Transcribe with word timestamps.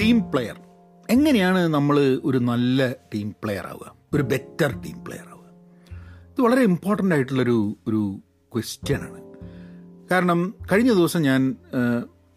Team 0.00 0.30
player 0.30 0.60
എങ്ങനെയാണ് 1.10 1.68
നമ്മൾ 1.68 2.20
ഒരു 2.24 2.38
നല്ല 2.38 2.92
ടീം 2.92 3.30
പ്ലെയർ 3.30 3.66
ആവുക? 3.66 3.94
ഒരു 4.14 4.22
ബെറ്റർ 4.22 4.82
ടീം 4.82 5.04
പ്ലെയർ 5.04 5.28
ആവുക? 5.28 5.44
ഇത് 6.32 6.40
വളരെ 6.40 6.62
ഇമ്പോർട്ടന്റ് 6.62 7.14
ആയിട്ടുള്ളൊരു 7.14 7.76
ഒരു 7.86 8.20
ക്വസ്റ്റ്യൻ 8.54 9.00
ആണ്. 9.00 9.22
കാരണം 10.10 10.54
കഴിഞ്ഞ 10.72 10.92
ദിവസം 10.92 11.22
ഞാൻ 11.22 11.56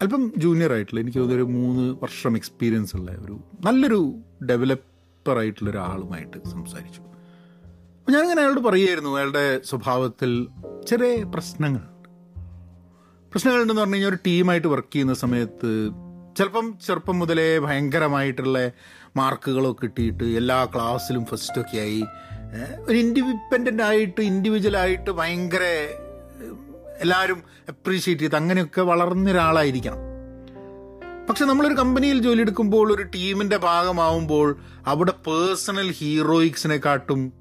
അല്പം 0.02 0.34
ജൂനിയർ 0.38 0.74
ആയിട്ടുള്ള 0.74 1.00
എനിക്ക് 1.00 1.18
തോന്നിയൊരു 1.18 1.44
മൂന്ന് 1.44 1.96
വർഷം 2.04 2.36
എക്സ്പീരിയൻസ് 2.36 2.96
ഉള്ള 2.96 3.12
ഒരു 3.12 3.40
നല്ലൊരു 3.66 4.16
ഡെവലപ്പർ 4.50 5.38
ആയിട്ടുള്ള 5.38 5.70
ഒരാളുമായിട്ട് 5.70 6.48
സംസാരിച്ചു. 6.50 7.02
അപ്പോൾ 7.02 8.12
ഞാനിങ്ങനെ 8.12 8.42
അയാളോട് 8.42 8.60
പറയുമായിരുന്നു 8.60 9.10
അയാളുടെ 9.16 9.62
സ്വഭാവത്തിൽ 9.66 10.48
ചെറിയ 10.88 11.24
പ്രശ്നങ്ങളുണ്ട്. 11.24 12.10
പ്രശ്നങ്ങളുണ്ടെന്ന് 13.32 13.82
പറഞ്ഞു 13.82 13.96
കഴിഞ്ഞാൽ 13.96 14.10
ഒരു 14.10 14.18
ടീമായിട്ട് 14.28 14.68
വർക്ക് 14.68 14.94
ചെയ്യുന്ന 14.94 15.14
സമയത്ത് 15.14 15.72
ചിലപ്പം 16.38 16.78
ചെറുപ്പം 16.88 17.20
മുതലേ 17.20 17.60
ഭയങ്കരമായിട്ടുള്ള 17.60 18.72
മാർക്കുകളൊക്കെ 19.18 19.82
കിട്ടിയിട്ട് 19.82 20.24
എല്ലാ 20.24 20.66
ക്ലാസ്സിലും 20.66 21.26
ഫസ്റ്റൊക്കെ 21.26 21.78
ആയി. 21.78 22.06
ഒരു 22.80 22.98
ഇൻഡിപെൻഡന്റ് 22.98 23.84
ആയിട്ട് 23.84 24.22
ഇൻഡിവിജ്വലായിട്ട് 24.22 25.10
ഭയങ്കര 25.10 25.64
എല്ലാവരും 27.00 27.44
അപ്രീഷിയേറ്റ് 27.70 28.24
ചെയ്ത് 28.24 28.36
അങ്ങനെയൊക്കെ 28.36 28.82
വളർന്ന 28.82 29.32
ഒരാളായിരിക്കണം. 29.32 29.98
പക്ഷെ 31.30 31.46
നമ്മളൊരു 31.46 31.74
കമ്പനിയിൽ 31.74 32.22
ജോലി 32.22 32.42
എടുക്കുമ്പോൾ 32.42 32.96
ഒരു 32.96 33.04
ടീമിന്റെ 33.04 33.58
ഭാഗമാവുമ്പോൾ 33.58 34.60
അവിടെ 34.88 35.12
പേഴ്സണൽ 35.12 35.92
ഹീറോയിക്സിനെക്കാട്ടും 35.92 37.34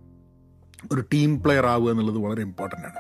ഒരു 0.93 1.01
ടീം 1.01 1.43
പ്ലെയർ 1.43 1.67
ആവുക 1.67 1.91
എന്നുള്ളത് 1.91 2.19
വളരെ 2.19 2.43
ഇമ്പോർട്ടന്റ് 2.43 2.87
ആണ്. 2.87 2.97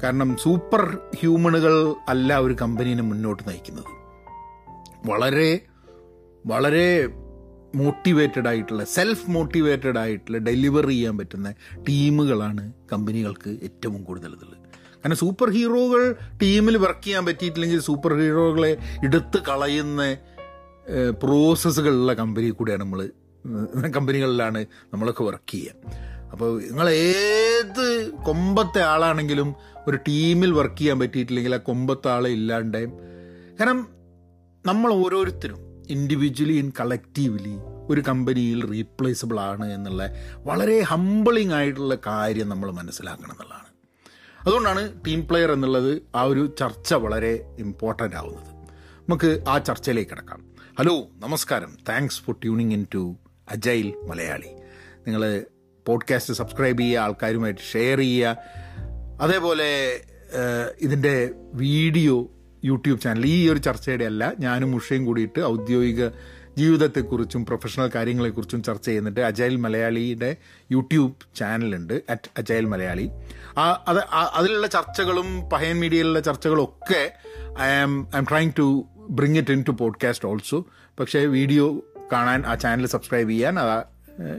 കാരണം 0.00 0.36
സൂപ്പർ 0.36 0.98
ഹ്യൂമണുകൾ 1.20 1.94
അല്ല 2.08 2.38
ഒരു 2.38 2.56
കമ്പനീനെ 2.60 3.02
മുന്നോട്ട് 3.02 3.42
നയിക്കുന്നത്. 3.48 3.97
വളരെ 5.08 5.50
വളരെ 6.46 7.08
മോട്ടിവേറ്റഡ് 7.74 8.48
ആയിട്ടുള്ള 8.48 8.84
സെൽഫ് 8.84 9.30
മോട്ടിവേറ്റഡ് 9.30 9.98
ആയിട്ടുള്ള 9.98 10.38
ഡെലിവറി 10.38 10.90
ചെയ്യാൻ 10.90 11.18
പറ്റുന്ന 11.18 11.50
ടീമുകളാണ് 11.88 12.72
കമ്പനികൾക്ക് 12.92 13.50
ഏറ്റവും 13.62 14.04
കൂടുതൽ 14.04 14.32
ഇതുള്ളത് 14.32 14.58
കാരണം 15.02 15.16
സൂപ്പർ 15.16 15.50
ഹീറോകൾ 15.50 16.02
ടീമിൽ 16.42 16.76
വർക്ക് 16.76 17.04
ചെയ്യാൻ 17.04 17.24
പറ്റിയിട്ടില്ലെങ്കിൽ 17.26 17.80
സൂപ്പർ 17.80 18.12
ഹീറോകളെ 18.12 18.72
എടുത്ത് 19.04 19.38
കളയുന്ന 19.38 20.02
പ്രോസസ്സുകളുള്ള 21.22 22.12
കമ്പനി 22.14 22.50
കൂടെയാണ് 22.50 22.82
നമ്മൾ 22.82 23.00
കമ്പനികളിലാണ് 23.96 24.66
നമ്മളൊക്കെ 24.92 25.22
വർക്ക് 25.22 25.50
ചെയ്യുക. 25.50 25.74
അപ്പോൾ 26.32 26.48
നിങ്ങൾ 26.62 26.88
ഏത് 26.88 27.86
കൊമ്പത്തെ 28.26 28.80
ആളാണെങ്കിലും 28.82 29.48
ഒരു 29.88 29.96
ടീമിൽ 29.96 30.50
വർക്ക് 30.52 30.78
ചെയ്യാൻ 30.78 30.98
പറ്റിയിട്ടില്ലെങ്കിൽ 30.98 31.54
ആ 31.54 31.58
കൊമ്പത്തെ 31.58 32.08
ആളെ 32.08 32.30
ഇല്ലാണ്ടേയും 32.30 32.92
കാരണം 33.60 33.78
നമ്മൾ 34.68 34.92
ഓരോരുത്തരും 34.92 35.84
ഇൻഡിവിജ്വലി 35.90 36.52
ഇൻ 36.52 36.72
കളക്റ്റീവ്ലി 36.80 37.54
ഒരു 37.88 38.00
കമ്പനിയിൽ 38.00 38.70
റീപ്ലേസബിൾ 38.70 39.40
ആണ് 39.40 39.72
എന്നുള്ള 39.72 40.08
വളരെ 40.36 40.80
ഹംബിളിംഗ് 40.80 41.54
ആയിട്ടുള്ള 41.54 41.98
കാര്യം 42.06 42.48
നമ്മൾ 42.48 42.70
മനസ്സിലാക്കണം 42.70 43.30
എന്നുള്ളതാണ്. 43.30 43.66
അതുകൊണ്ടാണ് 44.46 45.04
ടീം 45.06 45.28
പ്ലെയർ 45.28 45.52
എന്നുള്ളത് 45.52 46.02
ആ 46.14 46.22
ഒരു 46.22 46.54
ചർച്ച 46.58 46.94
വളരെ 46.94 47.56
ഇമ്പോർട്ടന്റ് 47.58 48.16
ആവുന്നത്. 48.16 48.68
നമുക്ക് 49.08 49.44
ആ 49.48 49.58
ചർച്ചയിലേക്ക് 49.58 50.10
കിടക്കാം. 50.10 50.44
ഹലോ 50.78 51.06
നമസ്കാരം. 51.18 51.78
Thanks 51.88 52.22
for 52.22 52.36
tuning 52.42 52.72
in 52.72 52.86
to 52.94 53.16
Agile 53.50 53.94
Malayali 54.06 54.50
നിങ്ങൾ 55.06 55.44
പോഡ്കാസ്റ്റ് 55.86 56.34
സബ്സ്ക്രൈബ് 56.34 56.78
ചെയ്യുക 56.78 57.00
ആൾക്കാരുമായിട്ട് 57.00 57.60
ഷെയർ 57.72 57.98
ചെയ്യുക. 57.98 58.36
അതേപോലെ 59.20 60.00
ഇതിന്റെ 60.80 61.30
വീഡിയോ 61.54 62.30
യൂട്യൂബ് 62.64 63.00
ചാനൽ. 63.00 63.26
ഈ 63.26 63.48
ഒരു 63.50 63.58
ചർച്ചയുടെ 63.58 64.04
അല്ല 64.04 64.32
ഞാനും 64.38 64.74
ഉഷയും 64.74 65.04
കൂടിയിട്ട് 65.04 65.40
ഔദ്യോഗിക 65.40 66.08
ജീവിതത്തെക്കുറിച്ചും 66.58 67.46
പ്രൊഫഷണൽ 67.46 67.90
കാര്യങ്ങളെക്കുറിച്ചും 67.94 68.62
ചർച്ച 68.62 68.86
ചെയ്യുന്നുണ്ട്. 68.86 69.20
അജയൽ 69.20 69.56
മലയാളിയുടെ 69.56 70.36
യൂട്യൂബ് 70.72 71.36
ചാനലുണ്ട് 71.36 72.02
അറ്റ് 72.10 72.30
അജയൽ 72.38 72.64
മലയാളി. 72.64 73.10
ആ 73.58 73.84
അത് 73.88 73.98
അതിലുള്ള 74.14 74.66
ചർച്ചകളും 74.66 75.50
പഹയൻ 75.50 75.80
മീഡിയയിലുള്ള 75.80 76.20
ചർച്ചകളും 76.20 76.62
ഒക്കെ 76.62 77.12
I 77.60 77.66
am 77.66 78.08
I'm 78.18 78.24
trying 78.30 78.52
to 78.58 78.86
bring 79.10 79.36
it 79.36 79.50
into 79.68 79.70
podcast 79.70 80.28
also 80.28 80.64
പക്ഷേ 81.00 81.26
വീഡിയോ 81.26 81.82
കാണാൻ 82.12 82.46
ആ 82.46 82.54
ചാനൽ 82.54 82.86
സബ്സ്ക്രൈബ് 82.86 83.30
ചെയ്യാൻ 83.30 83.54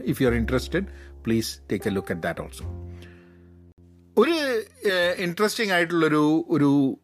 if 0.04 0.22
you 0.22 0.28
are 0.28 0.34
interested 0.34 0.84
please 1.26 1.60
take 1.72 1.88
a 1.88 1.90
look 1.90 2.12
at 2.12 2.22
that 2.22 2.40
also 2.40 2.64
ഒരു 4.18 4.62
ഇൻട്രസ്റ്റിംഗ് 5.18 5.72
ആയിട്ടുള്ളൊരു 5.72 6.44
ഒരു 6.48 6.99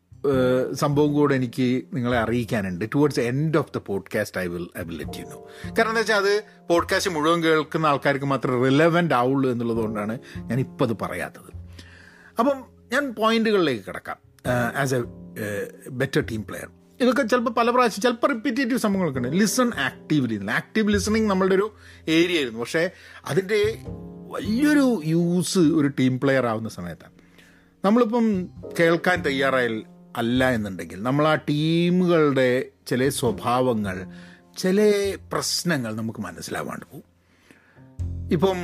സംഭവം 0.75 1.13
കൂടെ 1.13 1.35
എനിക്ക് 1.35 1.85
നിങ്ങളെ 1.93 2.19
അറിയിക്കാനുണ്ട്. 2.19 2.85
Towards 2.95 3.21
end 3.21 3.59
of 3.59 3.73
the 3.75 3.81
podcast 3.87 4.41
I 4.41 4.47
will 4.47 4.67
I 4.79 4.83
will 4.83 4.97
let 4.97 5.19
you 5.19 5.25
know 5.25 5.49
കാരണം 5.79 5.91
എന്താ 5.91 6.01
വെച്ചാൽ 6.01 6.17
അത് 6.17 6.45
പോഡ്കാസ്റ്റ് 6.69 7.11
മുഴുവൻ 7.11 7.43
കേൾക്കുന്ന 7.43 7.87
ആൾക്കാർക്ക് 7.87 8.25
മാത്രം 8.25 8.65
റിലവന്റ് 8.65 9.15
ആവുള്ളൂ 9.15 9.51
എന്നുള്ളത് 9.51 9.79
കൊണ്ടാണ് 9.79 10.19
ഞാൻ 10.37 10.61
ഇപ്പം 10.61 10.87
അത് 10.87 10.97
പറയാത്തത്. 11.03 11.51
അപ്പം 12.39 12.65
ഞാൻ 12.93 13.15
പോയിന്റുകളിലേക്ക് 13.15 13.85
കിടക്കാം. 13.89 14.17
As 14.77 14.95
a 14.95 15.03
better 15.91 16.25
team 16.31 16.45
player 16.45 16.71
ഇതൊക്കെ 17.01 17.23
ചിലപ്പോൾ 17.23 17.51
പല 17.51 17.71
പ്രാവശ്യം 17.71 18.03
ചിലപ്പോൾ 18.03 18.27
റിപ്പീറ്റേറ്റീവ് 18.27 18.79
സംഭവങ്ങളൊക്കെ 18.79 19.21
ഉണ്ട്. 19.21 19.41
ലിസൺ 19.41 19.71
ആക്റ്റീവ്ലി 19.75 20.47
ആക്റ്റീവ് 20.47 20.93
ലിസണിങ് 20.93 21.31
നമ്മളുടെ 21.31 21.55
ഒരു 21.55 21.73
ഏരിയ 22.09 22.37
ആയിരുന്നു. 22.37 22.61
പക്ഷേ 22.61 22.91
അതിന്റെ 23.27 23.79
വലിയൊരു 24.31 25.03
യൂസ് 25.05 25.59
ഒരു 25.59 25.89
ടീം 25.89 26.21
പ്ലെയർ 26.21 26.47
ആവുന്ന 26.47 26.69
സമയത്താണ്. 26.69 27.13
നമ്മളിപ്പം 27.85 28.49
കേൾക്കാൻ 28.81 29.23
തയ്യാറായാൽ 29.23 29.83
അല്ല 30.17 30.51
എന്നുണ്ടെങ്കിൽ 30.51 31.03
നമ്മൾ 31.03 31.29
ആ 31.29 31.35
ടീമുകളുടെ 31.35 32.65
ചില 32.87 33.09
സ്വഭാവങ്ങൾ 33.09 34.07
ചില 34.59 34.81
പ്രശ്നങ്ങൾ 35.33 35.97
നമുക്ക് 35.97 36.19
മനസ്സിലാവാണ്ട് 36.19 36.87
പോകും. 36.93 37.17
ഇപ്പം 38.33 38.57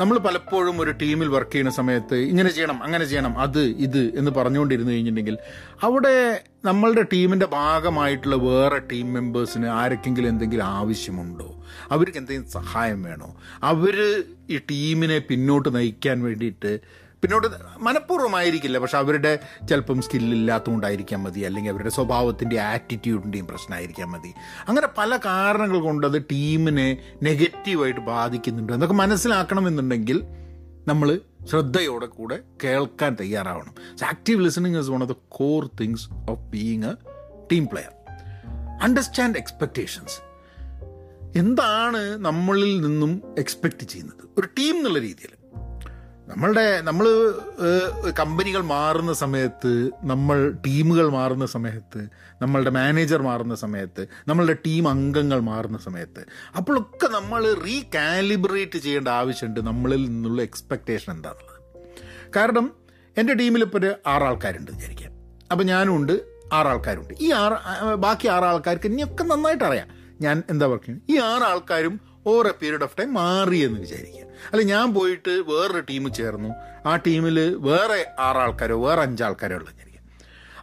നമ്മൾ 0.00 0.18
പലപ്പോഴും 0.18 0.80
ഒരു 0.80 0.90
ടീമിൽ 0.90 1.28
വർക്ക് 1.28 1.52
ചെയ്യുന്ന 1.52 1.70
സമയത്ത് 1.70 2.14
ഇങ്ങനെ 2.14 2.50
ചെയ്യണം 2.50 2.82
അങ്ങനെ 2.82 3.04
ചെയ്യണം 3.04 3.38
അത് 3.38 3.60
ഇത് 3.60 4.18
എന്ന് 4.18 4.30
പറഞ്ഞുകൊണ്ടിരുന്നു 4.30 4.92
കഴിഞ്ഞിട്ടുണ്ടെങ്കിൽ 4.92 5.38
അവിടെ 5.82 6.44
നമ്മളുടെ 6.64 7.02
ടീമിന്റെ 7.02 7.46
ഭാഗമായിട്ടുള്ള 7.46 8.36
വേറെ 8.36 8.78
ടീം 8.78 9.12
മെമ്പേഴ്സിന് 9.12 9.66
ആരൊക്കെങ്കിലും 9.66 10.28
എന്തെങ്കിലും 10.28 10.64
ആവശ്യമുണ്ടോ? 10.64 11.64
അവർക്ക് 11.90 12.18
എന്തെങ്കിലും 12.18 12.50
സഹായം 12.50 13.02
വേണോ? 13.02 13.36
അവർ 13.62 14.24
ഈ 14.50 14.58
ടീമിനെ 14.58 15.18
പിന്നോട്ട് 15.18 15.74
നയിക്കാൻ 15.74 16.22
വേണ്ടിയിട്ട് 16.22 16.80
പിന്നോട്ട് 17.22 17.48
മനഃപൂർവമായിരിക്കില്ല. 17.78 18.78
പക്ഷെ 18.78 18.98
അവരുടെ 18.98 19.38
ചിലപ്പം 19.68 20.02
സ്കില്ലില്ലാത്തതുകൊണ്ടായിരിക്കാൻ 20.02 21.22
മതി. 21.22 21.40
അല്ലെങ്കിൽ 21.40 21.70
അവരുടെ 21.70 21.90
സ്വഭാവത്തിന്റെ 21.90 22.60
ആറ്റിറ്റ്യൂഡിന്റെയും 22.60 23.46
പ്രശ്നമായിരിക്കാൻ 23.46 24.08
മതി. 24.08 24.32
അങ്ങനെ 24.68 24.88
പല 24.98 25.16
കാരണങ്ങൾ 25.16 25.80
കൊണ്ട് 25.80 26.06
അത് 26.06 26.22
ടീമിനെ 26.22 27.16
നെഗറ്റീവായിട്ട് 27.22 28.00
ബാധിക്കുന്നുണ്ട്. 28.00 28.72
എന്നൊക്കെ 28.72 28.94
മനസ്സിലാക്കണമെന്നുണ്ടെങ്കിൽ 28.94 30.22
നമ്മൾ 30.88 31.20
ശ്രദ്ധയോടെ 31.50 32.06
കൂടെ 32.06 32.40
കേൾക്കാൻ 32.64 33.16
തയ്യാറാവണം. 33.20 33.74
Active 34.04 34.44
listening 34.44 34.78
is 34.78 34.90
one 34.90 35.02
of 35.02 35.12
the 35.12 35.14
core 35.28 35.70
things 35.80 36.08
of 36.30 36.40
being 36.40 36.84
a 36.84 36.94
team 37.52 37.66
player 37.66 37.92
understand 38.82 39.38
expectations 39.38 40.32
എന്താണ് 41.38 42.16
നമ്മളിൽ 42.16 42.80
നിന്നും 42.80 43.22
എക്സ്പെക്റ്റ് 43.38 43.86
ചെയ്യുന്നത്? 43.86 44.28
ഒരു 44.38 44.48
ടീം 44.58 44.76
എന്നുള്ള 44.76 44.98
രീതിയിൽ. 44.98 45.41
നമ്മളുടെ 46.28 46.80
നമ്മൾ 46.80 47.06
കമ്പനികൾ 48.20 48.60
മാറുന്ന 48.60 49.12
സമയത്ത് 49.12 49.90
നമ്മൾ 50.02 50.50
ടീമുകൾ 50.66 51.08
മാറുന്ന 51.08 51.46
സമയത്ത് 51.46 52.08
നമ്മളുടെ 52.42 52.70
മാനേജർ 52.70 53.22
മാറുന്ന 53.22 53.54
സമയത്ത് 53.54 54.06
നമ്മളുടെ 54.28 54.52
ടീം 54.52 54.88
അംഗങ്ങൾ 54.88 55.40
മാറുന്ന 55.40 55.78
സമയത്ത് 55.78 56.22
അപ്പോഴൊക്കെ 56.56 57.08
നമ്മൾ 57.08 57.54
റീകാലിബ്രേറ്റ് 57.54 58.78
ചെയ്യേണ്ട 58.78 59.08
ആവശ്യമുണ്ട് 59.08 59.60
നമ്മളിൽ 59.60 60.04
നിന്നുള്ള 60.04 60.42
എക്സ്പെക്റ്റേഷൻ 60.42 61.12
എന്താണെന്നുള്ളത് 61.12 61.58
കാരണം 62.36 62.72
എന്റെ 63.18 63.34
ടീമിൽ 63.34 63.62
ഇപ്പോൾ 63.62 63.78
ഒരു 63.78 63.94
ആറാൾക്കാരുണ്ട് 64.06 64.70
വിചാരിക്കാം. 64.70 65.12
അപ്പോൾ 65.50 65.64
ഞാനും 65.64 65.96
ഉണ്ട് 65.96 66.12
ആറാൾക്കാരുണ്ട്. 66.52 67.14
ഈ 67.20 67.32
ആറ് 67.32 67.56
ബാക്കി 67.96 68.28
ആറാൾക്കാർക്ക് 68.28 68.86
ഇനിയൊക്കെ 68.86 69.24
നന്നായിട്ട് 69.24 69.64
അറിയാം. 69.64 69.88
ഞാൻ 70.20 70.42
എന്താ 70.50 70.66
പറയുക 70.66 70.98
ഈ 71.10 71.18
ആറാൾക്കാരും 71.18 72.00
over 72.26 72.46
a 72.46 72.52
period 72.62 72.82
of 72.82 72.98
time 72.98 73.14
മാറി 73.14 73.56
എന്ന് 73.56 73.80
വിചാരിക്കുക. 73.80 74.22
അല്ല 74.52 74.62
ഞാൻ 74.62 74.94
പോയിട്ട് 74.94 75.30
വേറൊരു 75.30 75.80
ടീം 75.80 76.14
ചേർന്നു. 76.14 76.48
ആ 76.88 76.96
ടീമിൽ 76.96 77.54
വേറെ 77.54 78.06
ആറാൾക്കാരോ 78.18 78.86
വേറെ 78.86 79.02
അഞ്ചാൾക്കാരോ 79.02 79.56
ഉള്ളത് 79.56 79.74
വിചാരിക്കുക. 79.74 79.82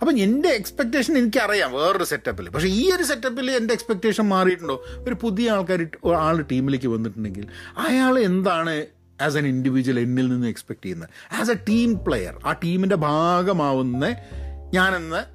അപ്പം 0.01 0.19
എന്റെ 0.19 0.49
എക്സ്പെക്റ്റേഷൻ 0.49 1.17
എനിക്കറിയാം 1.17 1.73
വേറൊരു 1.73 2.03
സെറ്റപ്പിൽ 2.03 2.49
പക്ഷേ 2.49 2.67
ഈ 2.67 2.91
ഒരു 2.95 3.03
സെറ്റപ്പിൽ 3.03 3.51
എന്റെ 3.51 3.73
എക്സ്പെക്റ്റേഷൻ 3.73 4.23
മാറിയിട്ടുണ്ടോ? 4.23 4.85
ഒരു 4.97 5.15
പുതിയ 5.21 5.51
ആൾക്കാർ 5.51 5.87
ആൾ 6.17 6.41
ടീമിലേക്ക് 6.41 6.87
വന്നിട്ടുണ്ടെങ്കിൽ 6.87 7.47
അയാൾ 7.77 8.19
എന്താണ് 8.19 8.85
ആസ് 9.21 9.37
എൻ 9.37 9.47
ഇൻഡിവിജ്വൽ 9.47 9.99
എന്നിൽ 9.99 10.29
നിന്ന് 10.29 10.47
എക്സ്പെക്ട് 10.47 10.85
ചെയ്യുന്നത്? 10.85 11.09
ആസ് 11.33 11.51
എ 11.51 11.53
ടീം 11.53 11.99
പ്ലെയർ 12.05 12.39
ആ 12.45 12.51
ടീമിന്റെ 12.51 12.95
ഭാഗമാവുന്ന 12.95 14.15
ഞാനെന്ന 14.73 15.25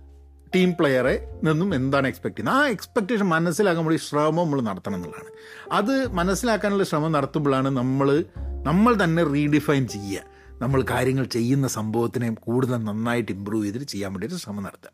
ടീം 0.54 0.74
പ്ലെയറെ 0.80 1.40
നിന്നും 1.44 1.74
എന്താണ് 1.74 2.08
എക്സ്പെക്ട് 2.08 2.36
ചെയ്യുന്നത്? 2.36 2.64
ആ 2.64 2.68
എക്സ്പെക്റ്റേഷൻ 2.68 3.28
മനസ്സിലാക്കാൻ 3.28 3.84
വേണ്ടി 3.84 4.02
ശ്രമം 4.02 4.44
നമ്മൾ 4.44 4.60
നടത്തണം 4.60 4.94
എന്നുള്ളതാണ്. 4.94 5.30
അത് 5.72 6.12
മനസ്സിലാക്കാനുള്ള 6.12 6.84
ശ്രമം 6.84 7.12
നടത്തുമ്പോഴാണ് 7.12 7.68
നമ്മൾ 7.68 8.24
നമ്മൾ 8.62 9.04
തന്നെ 9.04 9.24
റീഡിഫൈൻ 9.24 9.88
ചെയ്യുക. 9.88 10.34
നമ്മൾ 10.62 10.84
കാര്യങ്ങൾ 10.90 11.24
ചെയ്യുന്ന 11.24 11.68
സംഭവത്തിനെ 11.68 12.34
കൂടുതൽ 12.34 12.76
നന്നായിട്ട് 12.76 13.32
ഇമ്പ്രൂവ് 13.32 13.64
ചെയ്തിട്ട് 13.64 13.86
ചെയ്യാൻ 13.86 14.12
വേണ്ടിയിട്ട് 14.12 14.36
ശ്രമം 14.36 14.62
നടത്തുക. 14.62 14.90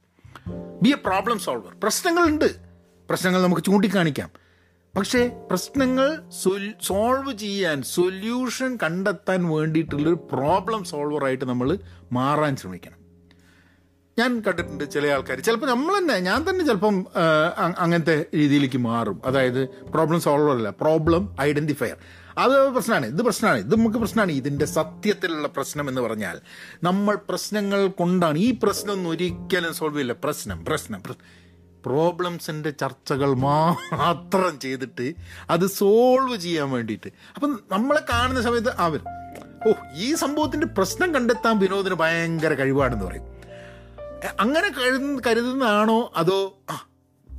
ബി 0.83 0.89
എ 0.89 0.95
പ്രോബ്ലം 0.95 1.39
സോൾവർ 1.39 1.73
പ്രശ്നങ്ങളുണ്ട്. 1.83 2.57
പ്രശ്നങ്ങൾ 3.11 3.43
നമുക്ക് 3.43 3.63
ചൂണ്ടിക്കാണിക്കാം. 3.63 4.31
പക്ഷേ 4.97 5.47
പ്രശ്നങ്ങൾ 5.51 6.31
സോൾവ് 6.83 7.39
ചെയ്യാൻ 7.39 7.83
സൊല്യൂഷൻ 7.83 8.79
കണ്ടെത്താൻ 8.83 9.49
വേണ്ടിയിട്ടുള്ളൊരു 9.49 10.29
പ്രോബ്ലം 10.33 10.85
സോൾവറായിട്ട് 10.85 11.45
നമ്മൾ 11.45 11.79
മാറാൻ 12.13 12.57
ശ്രമിക്കണം. 12.57 13.00
ഞാൻ 14.21 14.31
കണ്ടിട്ടുണ്ട് 14.47 14.85
ചില 14.95 15.07
ആൾക്കാർ. 15.17 15.39
ചിലപ്പോൾ 15.47 15.69
നമ്മൾ 15.73 15.93
തന്നെ 15.99 16.17
ഞാൻ 16.29 16.41
തന്നെ 16.49 16.63
ചിലപ്പം 16.69 16.97
അങ്ങനത്തെ 17.79 18.17
രീതിയിലേക്ക് 18.39 18.81
മാറും. 18.91 19.19
അതായത് 19.25 19.61
പ്രോബ്ലം 19.95 20.21
സോൾവർ 20.27 20.53
അല്ല 20.57 20.71
പ്രോബ്ലം 20.83 21.23
ഐഡന്റിഫയർ 21.49 21.97
അത് 22.39 22.55
പ്രശ്നമാണ് 22.75 23.07
ഇത് 23.13 23.23
പ്രശ്നമാണ് 23.27 23.59
ഇത് 23.65 23.75
നമുക്ക് 23.77 23.99
പ്രശ്നമാണ് 24.03 24.33
ഇതിന്റെ 24.41 24.67
സത്യത്തിലുള്ള 24.77 25.49
പ്രശ്നം 25.57 25.87
എന്ന് 25.91 26.03
പറഞ്ഞാൽ 26.07 26.37
നമ്മൾ 26.83 27.15
പ്രശ്നങ്ങൾ 27.29 27.81
കൊണ്ടാണ് 28.01 28.39
ഈ 28.39 28.51
പ്രശ്നം 28.63 29.09
ഒരിക്കലും 29.09 29.73
സോൾവ് 29.79 29.97
ചെയ്യില്ല. 29.97 30.17
പ്രശ്നം 30.25 30.59
പ്രശ്നം 30.65 31.03
പ്രോബ്ലംസിന്റെ 31.87 32.71
ചർച്ചകൾ 32.81 33.31
മാത്രം 33.35 34.55
ചെയ്തിട്ട് 34.65 35.07
അത് 35.51 35.67
സോൾവ് 35.81 36.37
ചെയ്യാൻ 36.45 36.71
വേണ്ടിയിട്ട്. 36.71 37.11
അപ്പം 37.35 37.53
നമ്മളെ 37.73 38.03
കാണുന്ന 38.11 38.43
സമയത്ത് 38.49 38.73
അവർ 38.87 39.01
ഓ 39.69 39.73
ഈ 40.05 40.09
സംഭവത്തിന്റെ 40.15 40.67
പ്രശ്നം 40.79 41.09
കണ്ടെത്താൻ 41.15 41.55
വിനോദിന് 41.59 41.95
ഭയങ്കര 41.95 42.55
കഴിവാണെന്ന് 42.61 43.07
പറയും. 43.07 43.27
അങ്ങനെ 44.41 44.69
കരുതുന്ന 44.69 45.23
കരുതുന്നതാണോ 45.27 46.13
അതോ 46.17 46.59
ആ 46.71 46.89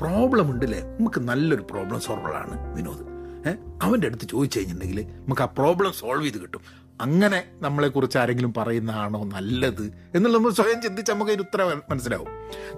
പ്രോബ്ലം 0.02 0.52
ഉണ്ടല്ലേ 0.52 0.80
നമുക്ക് 0.80 1.20
നല്ലൊരു 1.20 1.62
പ്രോബ്ലം 1.72 2.00
സോൾവറാണ് 2.00 2.76
വിനോദ്. 2.76 3.02
ഏഹ് 3.48 3.58
അവന്റെ 3.82 4.08
അടുത്ത് 4.08 4.28
ചോദിച്ചു 4.28 4.60
കഴിഞ്ഞിട്ടുണ്ടെങ്കിൽ 4.60 5.04
നമുക്ക് 5.04 5.42
ആ 5.42 5.46
പ്രോബ്ലം 5.46 5.94
സോൾവ് 5.94 6.24
ചെയ്ത് 6.24 6.38
കിട്ടും. 6.38 6.62
അങ്ങനെ 7.02 7.44
നമ്മളെക്കുറിച്ച് 7.60 8.18
ആരെങ്കിലും 8.18 8.54
പറയുന്നതാണോ 8.54 9.24
നല്ലത് 9.24 9.94
എന്നുള്ള 10.16 10.38
നമ്മൾ 10.38 10.52
സ്വയം 10.52 10.82
ചിന്തിച്ച് 10.82 11.12
നമുക്ക് 11.12 11.32
അതിന് 11.32 11.42
ഉത്തരം 11.42 11.82
മനസ്സിലാവും. 11.90 12.28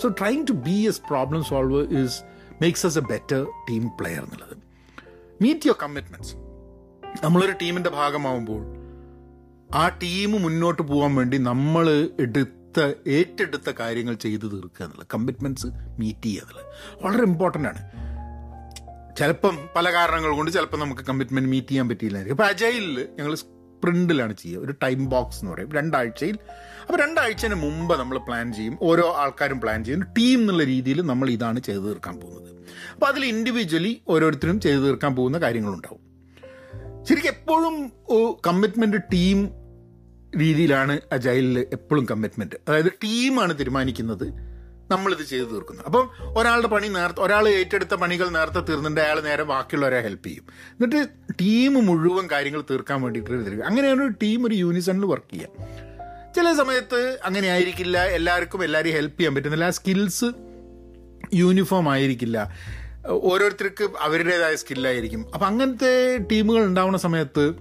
So 0.01 0.09
trying 0.09 0.47
to 0.47 0.51
be 0.51 0.87
as 0.87 1.01
problem 1.01 1.43
solve 1.43 1.97
is 1.97 2.21
makes 2.61 2.85
us 2.85 2.97
a 2.97 3.01
better 3.01 3.45
team 3.69 3.89
player 3.99 4.23
എന്നുള്ളത്. 4.23 4.57
മീറ്റ് 5.41 5.67
യുവർ 5.67 5.77
കമ്മിറ്റ്മെന്റ്സ് 5.83 6.35
നമ്മളൊരു 7.23 7.51
ടീമിന്റെ 7.51 7.89
ഭാഗമാവുമ്പോൾ 7.89 8.63
ആ 9.75 9.87
ടീം 9.87 10.41
മുന്നോട്ട് 10.41 10.81
പോകാൻ 10.81 11.15
വേണ്ടി 11.15 11.37
നമ്മൾ 11.37 12.09
എടുത്ത 12.19 12.62
ഏറ്റെടുത്ത 13.07 13.71
കാര്യങ്ങൾ 13.79 14.13
ചെയ്തു 14.13 14.47
തീർക്കുക 14.47 14.85
എന്നുള്ളത് 14.85 15.07
കമ്മിറ്റ്മെന്റ്സ് 15.13 15.67
മീറ്റ് 15.99 16.25
ചെയ്യുക 16.25 16.43
എന്നുള്ളത്. 16.43 16.65
വളരെ 17.05 17.23
ഇമ്പോർട്ടന്റ് 17.23 17.69
ആണ്. 17.69 18.03
ചിലപ്പം 19.17 19.57
പല 19.75 19.93
കാരണങ്ങൾ 19.93 20.35
കൊണ്ട് 20.35 20.51
ചിലപ്പോൾ 20.51 20.77
നമുക്ക് 20.77 21.01
കമ്മിറ്റ്മെന്റ് 21.01 21.49
മീറ്റ് 21.49 21.67
ചെയ്യാൻ 21.67 21.89
പറ്റിയില്ലായിരിക്കും. 21.89 22.43
അപ്പോൾ 22.43 22.49
അജൈലിൽ 22.49 23.07
ഞങ്ങൾ 23.19 23.35
സ്പ്രിന്റിലാണ് 23.35 24.33
ചെയ്യുക. 24.33 24.61
ഒരു 24.61 24.73
ടൈം 24.83 25.09
ബോക്സ് 25.09 25.39
എന്ന് 25.39 25.51
പറയും. 25.51 25.71
രണ്ടാഴ്ചയിൽ. 25.71 26.37
അപ്പോൾ 26.81 27.01
രണ്ടാഴ്ചന് 27.01 27.55
മുമ്പ് 27.55 27.99
നമ്മൾ 27.99 28.17
പ്ലാൻ 28.17 28.53
ചെയ്യും. 28.53 28.77
ഓരോ 28.81 29.15
ആൾക്കാരും 29.17 29.61
പ്ലാൻ 29.61 29.83
ചെയ്യും. 29.83 30.03
ടീം 30.03 30.39
എന്നുള്ള 30.39 30.63
രീതിയിൽ 30.63 31.01
നമ്മൾ 31.01 31.29
ഇതാണ് 31.29 31.59
ചെയ്തു 31.59 31.79
തീർക്കാൻ 31.79 32.19
പോകുന്നത്. 32.19 32.55
അപ്പോൾ 32.93 33.05
അതിൽ 33.05 33.25
ഇൻഡിവിജ്വലി 33.25 34.01
ഓരോരുത്തരും 34.07 34.59
ചെയ്തു 34.59 34.77
തീർക്കാൻ 34.77 35.15
പോകുന്ന 35.15 35.37
കാര്യങ്ങളുണ്ടാവും. 35.37 36.13
ശരിക്കും 37.05 37.29
എപ്പോഴും 37.29 37.91
കമ്മിറ്റ്മെന്റ് 38.47 38.97
ടീം 38.97 39.49
രീതിയിലാണ് 40.39 40.99
അജൈലിൽ 41.11 41.59
എപ്പോഴും 41.59 42.05
കമ്മിറ്റ്മെന്റ് 42.05 42.55
അതായത് 42.67 42.91
ടീമാണ് 43.03 43.59
തീരുമാനിക്കുന്നത് 43.59 44.53
നമ്മളിത് 44.91 45.25
ചെയ്തു 45.29 45.45
തീർക്കുന്നത്. 45.45 45.85
അപ്പം 45.85 46.09
ഒരാളുടെ 46.37 46.67
പണി 46.67 46.87
നേരത്തെ 46.87 47.21
ഒരാൾ 47.21 47.47
ഏറ്റെടുത്ത 47.47 47.95
പണികൾ 47.95 48.29
നേരത്തെ 48.29 48.59
തീർന്നിട്ട് 48.59 49.01
അയാൾ 49.01 49.21
നേരെ 49.21 49.43
ബാക്കിയുള്ളവരെ 49.43 50.01
ഹെൽപ്പ് 50.01 50.27
ചെയ്യും. 50.27 50.45
എന്നിട്ട് 50.51 51.09
ടീം 51.41 51.73
മുഴുവൻ 51.73 52.27
കാര്യങ്ങൾ 52.31 52.61
തീർക്കാൻ 52.61 53.01
വേണ്ടിയിട്ട് 53.01 53.31
തീർക്കുക 53.31 53.65
അങ്ങനെയാണ് 53.65 54.01
ഒരു 54.01 54.13
ടീം 54.23 54.47
ഒരു 54.47 54.55
യൂണിസണിൽ 54.55 55.05
വർക്ക് 55.05 55.33
ചെയ്യുക 55.33 55.49
ചില 56.35 56.53
സമയത്ത് 56.53 57.19
അങ്ങനെ 57.25 57.47
ആയിരിക്കില്ല. 57.47 58.03
എല്ലാവർക്കും 58.03 58.63
എല്ലാവരെയും 58.63 58.95
ഹെൽപ്പ് 58.95 59.19
ചെയ്യാൻ 59.19 59.35
പറ്റുന്നില്ല. 59.35 59.69
സ്കിൽസ് 59.69 60.25
യൂണിഫോം 61.33 61.89
ആയിരിക്കില്ല. 61.91 62.53
ഓരോരുത്തർക്ക് 63.07 63.87
അവരുടേതായ 63.99 64.55
സ്കില്ലായിരിക്കും 64.55 65.31
അപ്പം 65.33 65.47
അങ്ങനത്തെ 65.47 66.17
ടീമുകൾ 66.31 66.63
ഉണ്ടാവുന്ന 66.65 66.97
സമയത്ത് 66.97 67.53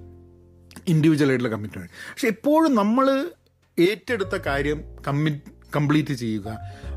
ഇൻഡിവിജ്വൽ 0.86 1.28
ആയിട്ടുള്ള 1.28 1.54
കമ്മിറ്റ്മെന്റ് 1.54 1.92
പക്ഷെ 2.10 2.28
എപ്പോഴും 2.28 2.74
നമ്മൾ 2.74 3.06
ഏറ്റെടുത്ത 3.78 4.36
കാര്യം 4.46 4.84
കമ്മിറ്റ് 5.08 5.50
കംപ്ലീറ്റ് 5.74 6.12
ചെയ്യുക. 6.12 6.48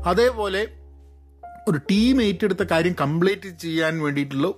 അതേപോലെ 0.06 0.62
ഒരു 1.68 1.78
ടീം 1.90 2.22
ഏറ്റെടുത്ത 2.22 2.62
കാര്യം 2.62 2.92
കംപ്ലീറ്റ് 2.92 3.48
ചെയ്യാൻ 3.58 4.02
വേണ്ടിയിട്ടുള്ള 4.02 4.48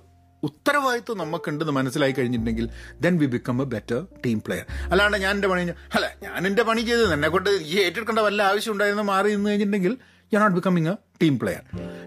ഉത്തരവാദിത്വം 0.42 1.18
നമുക്കുണ്ടെന്ന് 1.18 1.72
മനസ്സിലായി 1.72 2.12
കഴിഞ്ഞിട്ടുണ്ടെങ്കിൽ 2.12 2.70
then 3.00 3.18
we 3.18 3.26
become 3.26 3.62
a 3.62 3.64
better 3.64 4.06
team 4.26 4.40
player 4.40 4.66
അല്ലാണ്ട് 4.92 5.18
ഞാൻ 5.18 5.34
എന്റെ 5.34 5.48
പണി 5.48 5.62
അല്ല 5.94 6.16
ഞാൻ 6.22 6.46
എന്റെ 6.46 6.62
പണി 6.62 6.80
ചെയ്തത് 6.80 7.12
എന്നെ 7.12 7.28
കൊണ്ട് 7.28 7.50
ഈ 7.50 7.80
ഏറ്റെടുക്കേണ്ട 7.82 8.18
വല്ല 8.18 8.42
ആവശ്യം 8.42 8.72
ഉണ്ടായിരുന്നു 8.72 9.02
മാറി 9.02 9.28
നിന്ന് 9.28 9.50
കഴിഞ്ഞിട്ടുണ്ടെങ്കിൽ 9.50 9.94
you 10.34 10.38
not 10.38 10.54
becoming 10.54 10.88
a 10.88 10.94
team 11.22 11.38
player 11.38 11.62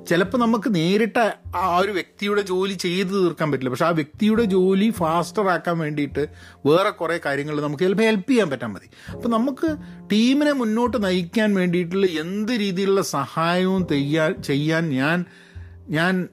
ചിലപ്പോൾ 0.05 0.37
നമുക്ക് 0.37 0.75
നേരിട്ട് 0.75 1.35
ആ 1.55 1.77
ഒരു 1.77 1.91
വ്യക്തിയുടെ 1.91 2.41
ജോലി 2.41 2.73
ചെയ്ത് 2.73 3.09
തീർക്കാൻ 3.09 3.51
പറ്റില്ല. 3.51 3.69
പക്ഷെ 3.69 3.85
ആ 3.85 3.89
വ്യക്തിയുടെ 3.89 4.43
ജോലി 4.43 4.89
ഫാസ്റ്റർ 4.89 5.49
ആക്കാൻ 5.49 5.79
വേണ്ടിയിട്ട് 5.79 6.27
വേറെ 6.65 6.89
കുറേ 6.89 7.19
കാര്യങ്ങൾ 7.25 7.61
നമുക്ക് 7.61 7.83
ചിലപ്പോൾ 7.83 8.03
ഹെൽപ്പ് 8.03 8.29
ചെയ്യാൻ 8.31 8.49
പറ്റാൻ 8.49 8.73
മതി. 8.73 8.89
അപ്പോൾ 9.11 9.29
നമുക്ക് 9.29 9.77
ടീമിനെ 10.11 10.51
മുന്നോട്ട് 10.51 11.03
നയിക്കാൻ 11.03 11.53
വേണ്ടിയിട്ടുള്ള 11.53 12.05
എന്ത് 12.05 12.51
രീതിയിലുള്ള 12.51 13.01
സഹായവും 13.01 13.87
തെയ്യാ 13.91 14.31
ചെയ്യാൻ 14.31 14.89
ഞാൻ 14.89 15.25
ഞാൻ 15.89 16.27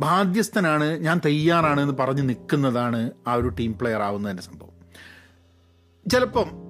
ബാധ്യസ്ഥനാണ് 0.00 0.98
ഞാൻ 0.98 1.20
തയ്യാറാണ് 1.26 1.80
എന്ന് 1.80 1.94
പറഞ്ഞ് 2.00 2.28
നിൽക്കുന്നതാണ് 2.28 3.10
ആ 3.28 3.34
ഒരു 3.34 3.48
ടീം 3.48 3.78
പ്ലെയർ 3.78 4.02
ആവുന്നതിന്റെ 4.02 4.42
സംഭവം. 4.42 4.72
ചിലപ്പം 6.10 6.65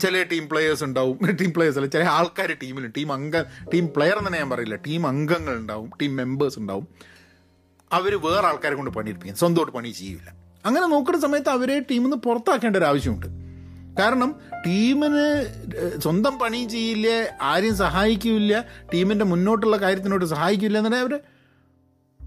ചില 0.00 0.22
ടീം 0.22 0.48
പ്ലെയേഴ്സ് 0.48 0.84
ഉണ്ടാവും. 0.84 1.18
ടീം 1.40 1.52
പ്ലെയേഴ്സ് 1.52 1.78
അല്ല 1.78 1.90
ചില 1.90 2.02
ആൾക്കാർ 2.02 2.56
ടീമിൽ 2.62 2.86
ടീം 2.86 3.12
അംഗ 3.12 3.40
ടീം 3.42 3.88
പ്ലെയർ 3.96 4.18
എന്ന് 4.18 4.38
ഞാൻ 4.38 4.50
പറയില്ല. 4.50 4.74
ടീം 4.74 5.06
അംഗങ്ങൾ 5.06 5.54
ഉണ്ടാവും 5.54 5.90
ടീം 6.02 6.16
മെമ്പേഴ്സ് 6.16 6.58
ഉണ്ടാവും. 6.58 6.88
അവർ 7.92 8.20
വേറെ 8.20 8.46
ആൾക്കാരെ 8.46 8.74
കൊണ്ട് 8.74 8.90
പണിയെടുപ്പിക്കും. 8.90 9.36
സ്വന്തമായിട്ട് 9.36 9.72
പണി 9.72 9.88
ചെയ്യില്ല 9.88 10.34
അങ്ങനെ 10.66 10.86
നോക്കുന്ന 10.86 11.20
സമയത്ത് 11.20 11.48
അവരെ 11.48 11.80
ടീമിൽ 11.80 12.02
നിന്ന് 12.02 12.16
പുറത്താക്കേണ്ട 12.16 12.76
ഒരു 12.76 12.84
ആവശ്യമുണ്ട്. 12.84 13.26
കാരണം 14.02 14.34
ടീമിന് 14.66 15.46
സ്വന്തം 16.00 16.38
പണി 16.38 16.68
ചെയ്യില്ല 16.68 17.08
ആരെയും 17.42 17.76
സഹായിക്കില്ല 17.76 18.64
ടീമിന്റെ 18.94 19.24
മുന്നോട്ടുള്ള 19.24 19.76
കാര്യത്തിനോട് 19.76 20.24
സഹായിക്കില്ല 20.24 20.78
എന്നുണ്ടെങ്കിൽ 20.78 21.14
അവർ 21.14 21.20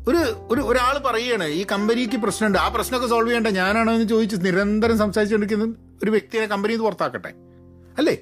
ഒരു 0.07 0.17
ഒരു 0.49 0.61
ഒരാൾ 0.61 0.97
പറയുകയാണ് 0.97 1.43
ഈ 1.43 1.65
കമ്പനിക്ക് 1.71 2.17
പ്രശ്നമുണ്ട്. 2.17 2.57
ആ 2.57 2.67
പ്രശ്നമൊക്കെ 2.67 3.07
സോൾവ് 3.07 3.27
ചെയ്യേണ്ട. 3.27 3.47
ഞാനാണോ 3.47 3.93
എന്ന് 3.93 4.07
ചോദിച്ച് 4.07 4.35
നിരന്തരം 4.41 4.97
സംസാരിച്ചുകൊണ്ടിരിക്കുന്ന 4.97 5.75
ഒരു 6.03 6.11
വ്യക്തിയെ 6.11 6.45
കമ്പനിയിൽ 6.45 6.77
നിന്ന് 6.77 6.91
പുറത്താക്കട്ടെ. 6.91 7.44
അല്ലേ? 7.97 8.17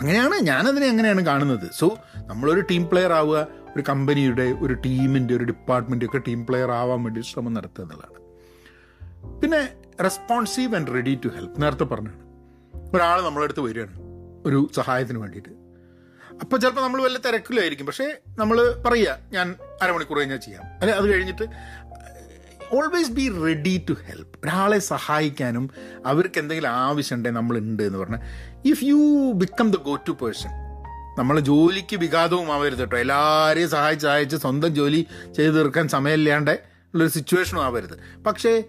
അങ്ങനെയാണ് 0.00 0.34
ഞാനതിനെ 0.34 0.86
അങ്ങനെയാണ് 0.86 1.26
കാണുന്നത്? 1.26 1.70
സോ 1.78 1.98
നമ്മളൊരു 2.16 2.60
ടീം 2.60 2.88
പ്ലെയർ 2.88 3.12
ആവുക 3.12 3.46
ഒരു 3.76 3.84
കമ്പനിയുടെ 3.88 4.42
ഒരു 4.42 4.74
ടീമിന്റെ 4.74 5.34
ഒരു 5.34 5.44
ഡിപ്പാർട്ട്മെന്റ് 5.44 6.04
ഒക്കെ 6.04 6.18
ടീം 6.18 6.46
പ്ലെയർ 6.46 6.70
ആവാൻ 6.70 7.02
വേണ്ടി 7.02 7.20
ശ്രമം 7.20 7.54
നടത്തുക 7.54 7.84
എന്നുള്ളതാണ്. 7.84 8.18
പിന്നെ 9.40 9.68
responsive 10.02 10.74
and 10.74 10.88
ready 10.94 11.18
to 11.24 11.28
help 11.28 11.62
നേരത്തെ 11.62 11.84
പറഞ്ഞാണ് 11.84 12.28
ഒരാൾ 12.96 13.22
നമ്മളടുത്ത് 13.22 13.60
വരികയാണ് 13.60 13.92
ഒരു 14.46 14.70
സഹായത്തിന് 14.76 15.18
വേണ്ടിയിട്ട്. 15.18 15.48
അപ്പോൾ 16.40 16.56
ചിലപ്പോൾ 16.56 16.80
നമ്മൾ 16.80 17.02
വല്ല 17.02 17.18
തിരക്കിലായിരിക്കും. 17.18 17.86
പക്ഷേ 17.86 18.16
നമ്മൾ 18.38 18.82
പറയുക 18.86 19.18
ഞാൻ 19.32 19.54
അരമണിക്കൂർ 19.82 20.18
കഴിഞ്ഞാൽ 20.18 20.36
ചെയ്യാം. 20.36 20.64
അല്ലെ 20.64 20.94
അത് 20.94 21.14
കഴിഞ്ഞിട്ട് 21.14 21.42
always 22.72 23.10
be 23.10 23.28
ready 23.28 23.84
to 23.88 23.92
help 23.92 24.38
ഒരാളെ 24.44 24.78
സഹായിക്കാനും 24.78 25.70
അവർക്ക് 26.06 26.38
എന്തെങ്കിലും 26.38 26.70
ആവശ്യമുണ്ടെങ്കിൽ 26.70 27.40
നമ്മൾ 27.40 27.58
ഉണ്ട് 27.58 27.82
എന്ന് 27.82 27.98
പറഞ്ഞാൽ 27.98 28.20
if 28.64 28.84
you 28.84 29.32
become 29.32 29.70
the 29.70 29.76
go 29.76 29.94
to 29.94 30.12
person 30.12 30.50
നമ്മൾ 31.18 31.40
ജോലിക്ക് 31.40 31.96
വിഘാതവും 31.96 32.52
ആവരുത് 32.52 32.78
കേട്ടോ. 32.78 32.96
എല്ലാവരെയും 32.96 33.68
സഹായിച്ച് 33.68 34.06
സഹായിച്ച് 34.06 34.36
സ്വന്തം 34.36 34.68
ജോലി 34.68 35.06
ചെയ്തു 35.36 35.52
തീർക്കാൻ 35.52 35.88
സമയമില്ലാണ്ട് 35.88 36.50
ഉള്ളൊരു 36.94 37.10
സിറ്റുവേഷനും 37.10 37.62
ആവരുത്. 37.64 37.96
പക്ഷേ 38.26 38.64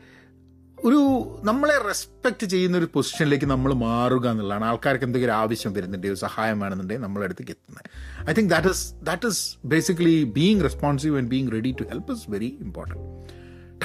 ഒരു 0.77 0.99
നമ്മളെ 1.43 1.77
റെസ്പെക്റ്റ് 1.87 2.47
ചെയ്യുന്ന 2.47 2.77
ഒരു 2.77 2.85
പൊസിഷനിലേക്ക് 2.85 3.45
നമ്മൾ 3.45 3.73
മാറുക 3.73 4.29
എന്നുള്ളതാണ്. 4.29 4.65
ആൾക്കാർക്ക് 4.65 5.05
എന്തെങ്കിലും 5.05 5.33
ആവശ്യം 5.33 5.73
വരുന്നുണ്ട് 5.73 6.07
ഒരു 6.07 6.15
സഹായം 6.15 6.59
വേണമെന്നുണ്ടെങ്കിൽ 6.59 7.03
നമ്മളെ 7.03 7.25
അടുത്തേക്ക് 7.25 7.51
എത്തുന്നത്. 7.51 7.89
I 8.29 8.33
think 8.33 8.49
that 8.49 8.67
is 8.67 8.93
that 9.03 9.27
is 9.27 9.57
basically 9.65 10.23
being 10.23 10.61
responsive 10.61 11.17
and 11.17 11.27
being 11.27 11.51
ready 11.51 11.75
to 11.79 11.83
help 11.83 12.13
is 12.13 12.31
very 12.31 12.57
important 12.61 13.38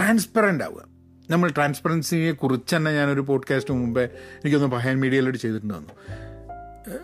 transparent 0.05 0.65
ആവുക. 0.65 0.85
നമ്മൾ 1.31 1.49
ട്രാൻസ്പെറൻസിയെ 1.49 2.33
കുറിച്ച് 2.33 2.77
തന്നെ 2.77 2.93
ഞാനൊരു 2.93 3.21
പോഡ്കാസ്റ്റ് 3.21 3.75
മുമ്പേ 3.75 4.03
എനിക്കൊന്ന് 4.05 4.69
പഹയൻ 4.69 5.01
മീഡിയയിലോട്ട് 5.01 5.39
ചെയ്തിട്ടുണ്ട് 5.39 5.75
വന്നു 5.75 5.91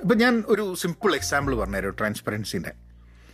ഇപ്പം 0.03 0.19
ഞാൻ 0.19 0.45
ഒരു 0.47 0.75
സിമ്പിൾ 0.75 1.15
എക്സാമ്പിൾ 1.15 1.55
പറഞ്ഞുതരാം 1.55 1.91
ട്രാൻസ്പെറൻസിന്റെ 1.91 2.69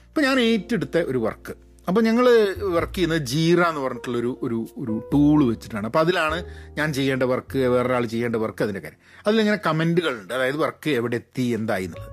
ഇപ്പം 0.07 0.23
ഞാൻ 0.23 0.41
ഏറ്റെടുത്ത 0.41 0.99
ഒരു 0.99 1.19
വർക്ക് 1.19 1.55
അപ്പോൾ 1.89 2.01
ഞങ്ങൾ 2.01 2.25
വർക്ക് 2.63 2.95
ചെയ്യുന്നത് 2.95 3.19
ജീറ 3.19 3.61
എന്ന് 3.61 3.81
പറഞ്ഞിട്ടുള്ളൊരു 3.81 4.39
ഒരു 4.43 4.67
ഒരു 4.79 5.11
ടൂൾ 5.13 5.49
വെച്ചിട്ടാണ്. 5.49 5.87
അപ്പോൾ 5.87 5.99
അതിലാണ് 5.99 6.45
ഞാൻ 6.69 6.93
ചെയ്യേണ്ട 6.93 7.23
വർക്ക് 7.23 7.59
വേറൊരാൾ 7.59 8.07
ചെയ്യേണ്ട 8.07 8.37
വർക്ക് 8.37 8.63
അതിന്റെ 8.63 8.81
കാര്യം. 8.81 8.99
അതിലിങ്ങനെ 9.27 9.59
കമന്റുകളുണ്ട് 9.67 10.35
അതായത് 10.35 10.57
വർക്ക് 10.57 10.91
എവിടെ 10.91 11.17
എത്തി 11.17 11.43
എന്തായി 11.43 11.85
എന്നുള്ളത്. 11.85 12.11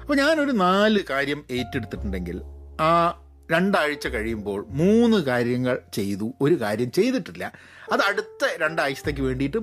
അപ്പോൾ 0.00 0.16
ഞാനൊരു 0.16 0.50
നാല് 0.50 0.98
കാര്യം 1.10 1.44
ഏറ്റെടുത്തിട്ടുണ്ടെങ്കിൽ 1.50 2.42
ആ 2.80 3.22
രണ്ടാഴ്ച 3.52 4.06
കഴിയുമ്പോൾ 4.08 4.66
മൂന്ന് 4.68 5.16
കാര്യങ്ങൾ 5.16 5.78
ചെയ്തു. 5.94 6.34
ഒരു 6.40 6.60
കാര്യം 6.60 6.92
ചെയ്തിട്ടില്ല. 6.92 7.52
അത് 7.92 8.00
അടുത്ത 8.00 8.62
രണ്ടാഴ്ചത്തേക്ക് 8.62 9.20
വേണ്ടിയിട്ട് 9.20 9.56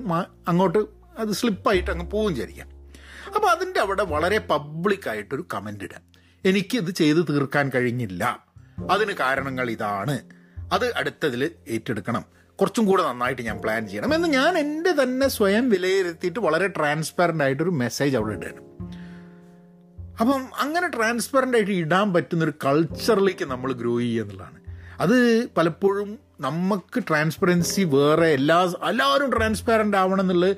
അങ്ങോട്ട് 0.48 0.78
അത് 1.18 1.32
സ്ലിപ്പായിട്ട് 1.32 1.90
അങ്ങ് 1.90 2.10
പോവും 2.10 2.32
വിചാരിക്കാം. 2.32 2.68
അപ്പോൾ 3.36 3.46
അതിന്റെ 3.46 3.80
അവിടെ 3.80 4.02
വളരെ 4.02 4.38
പബ്ലിക്കായിട്ടൊരു 4.38 5.46
കമന്റ് 5.54 5.84
ഇടാം. 5.84 6.02
എനിക്കിത് 6.44 6.90
ചെയ്ത് 6.90 7.28
തീർക്കാൻ 7.28 7.70
കഴിഞ്ഞില്ല. 7.74 8.44
അതിന് 8.90 9.12
കാരണങ്ങൾ 9.12 9.70
ഇതാണ്. 9.70 10.20
അത് 10.72 10.94
അടുത്തതിൽ 10.94 11.50
ഏറ്റെടുക്കണം. 11.68 12.24
കുറച്ചും 12.60 12.86
കൂടെ 12.86 13.02
നന്നായിട്ട് 13.02 13.42
ഞാൻ 13.42 13.58
പ്ലാൻ 13.58 13.88
ചെയ്യണം. 13.88 14.14
എന്ന് 14.14 14.28
ഞാൻ 14.28 14.58
എന്റെ 14.58 14.92
തന്നെ 15.02 15.28
സ്വയം 15.28 15.68
വിലയിരുത്തിയിട്ട് 15.68 16.38
വളരെ 16.40 16.68
ട്രാൻസ്പെറന്റ് 16.68 17.44
ആയിട്ടൊരു 17.44 17.70
മെസ്സേജ് 17.70 18.16
അവിടെ 18.16 18.34
ഇടുകയാണ് 18.34 18.73
അപ്പം 20.20 20.42
അങ്ങനെ 20.60 20.88
ട്രാൻസ്പെറന്റ് 20.88 21.56
ആയിട്ട് 21.56 21.72
ഇടാൻ 21.72 22.14
പറ്റുന്നൊരു 22.14 22.52
കൾച്ചറിലേക്ക് 22.64 23.44
നമ്മൾ 23.44 23.72
ഗ്രോ 23.72 23.98
ചെയ്യുക 23.98 24.24
എന്നുള്ളതാണ്. 24.24 24.58
അത് 25.00 25.46
പലപ്പോഴും 25.56 26.18
നമുക്ക് 26.40 27.02
ട്രാൻസ്പെറൻസി 27.08 27.82
വേറെ 27.82 28.26
എല്ലാ 28.26 28.72
എല്ലാവരും 28.88 29.36
ട്രാൻസ്പെറന്റ് 29.36 29.96
ആവണം 29.96 30.20
എന്നുള്ളത് 30.20 30.56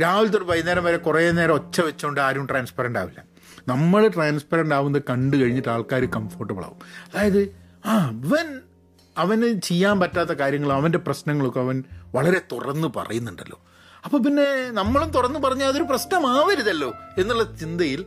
രാവിലെ 0.00 0.30
തൊട്ട് 0.30 0.46
വൈകുന്നേരം 0.46 0.84
വരെ 0.84 0.96
കുറേ 0.96 1.30
നേരം 1.30 1.54
ഒച്ച 1.54 1.80
വെച്ചുകൊണ്ട് 1.80 2.20
ആരും 2.20 2.46
ട്രാൻസ്പെറന്റ് 2.46 2.98
ആവില്ല. 2.98 3.24
നമ്മൾ 3.68 4.08
ട്രാൻസ്പെറന്റ് 4.08 4.74
ആവുന്നത് 4.74 5.02
കണ്ടു 5.10 5.36
കഴിഞ്ഞിട്ട് 5.36 5.68
ആൾക്കാർ 5.68 6.04
കംഫർട്ടബിൾ 6.04 6.64
ആവും. 6.64 6.78
അതായത് 7.14 7.56
ആ 7.86 8.06
അവൻ 8.06 8.60
അവന് 9.18 9.60
ചെയ്യാൻ 9.60 10.00
പറ്റാത്ത 10.00 10.30
കാര്യങ്ങളും 10.30 10.74
അവന്റെ 10.74 10.98
പ്രശ്നങ്ങളൊക്കെ 10.98 11.60
അവൻ 11.60 11.84
വളരെ 12.14 12.40
തുറന്ന് 12.52 12.88
പറയുന്നുണ്ടല്ലോ. 12.96 13.60
അപ്പോൾ 14.04 14.22
പിന്നെ 14.22 14.70
നമ്മളും 14.70 15.10
തുറന്ന് 15.10 15.38
പറഞ്ഞാൽ 15.38 15.68
അതൊരു 15.68 15.82
പ്രശ്നമാവരുതല്ലോ 15.82 16.92
എന്നുള്ള 17.18 17.56
ചിന്തയിൽ 17.56 18.06